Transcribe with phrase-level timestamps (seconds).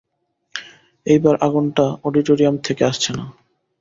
[1.05, 3.25] এইবার আগুনটা অডিটোরিয়াম থেকে আসছে না।